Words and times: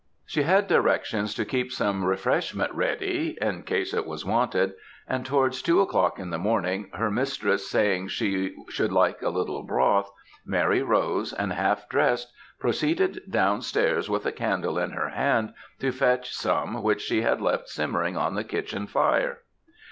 She 0.25 0.41
had 0.41 0.65
directions 0.67 1.35
to 1.35 1.45
keep 1.45 1.71
some 1.71 2.03
refreshment 2.03 2.73
ready 2.73 3.37
in 3.39 3.61
case 3.61 3.93
it 3.93 4.07
was 4.07 4.25
wanted, 4.25 4.73
and 5.07 5.23
towards 5.23 5.61
two 5.61 5.79
o'clock 5.79 6.17
in 6.17 6.31
the 6.31 6.39
morning, 6.39 6.89
her 6.95 7.11
mistress 7.11 7.69
saying 7.69 8.07
she 8.07 8.55
should 8.69 8.91
like 8.91 9.21
a 9.21 9.29
little 9.29 9.61
broth, 9.61 10.11
Mary 10.43 10.81
rose, 10.81 11.33
and 11.33 11.53
half 11.53 11.87
drest, 11.87 12.33
proceeded 12.57 13.21
down 13.29 13.61
stairs 13.61 14.09
with 14.09 14.25
a 14.25 14.31
candle 14.31 14.79
in 14.79 14.89
her 14.89 15.09
hand, 15.09 15.53
to 15.81 15.91
fetch 15.91 16.33
some 16.33 16.81
which 16.81 17.01
she 17.03 17.21
had 17.21 17.39
left 17.39 17.69
simmering 17.69 18.17
on 18.17 18.33
the 18.33 18.43
kitchen 18.43 18.87
fire. 18.87 19.43